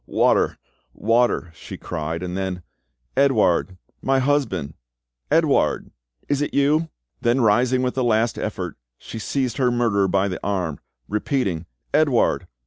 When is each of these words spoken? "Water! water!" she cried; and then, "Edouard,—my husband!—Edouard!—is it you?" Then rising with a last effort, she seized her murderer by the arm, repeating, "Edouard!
"Water! 0.07 0.57
water!" 0.95 1.51
she 1.53 1.77
cried; 1.77 2.23
and 2.23 2.35
then, 2.35 2.63
"Edouard,—my 3.15 4.17
husband!—Edouard!—is 4.17 6.41
it 6.41 6.55
you?" 6.55 6.89
Then 7.21 7.41
rising 7.41 7.83
with 7.83 7.95
a 7.95 8.01
last 8.03 8.39
effort, 8.39 8.77
she 8.97 9.19
seized 9.19 9.57
her 9.57 9.69
murderer 9.69 10.07
by 10.07 10.27
the 10.27 10.39
arm, 10.43 10.79
repeating, 11.07 11.67
"Edouard! 11.93 12.47